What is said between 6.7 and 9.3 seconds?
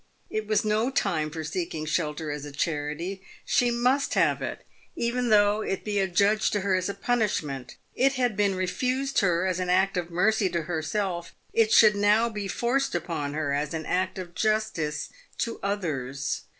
as a punishment. It had been refused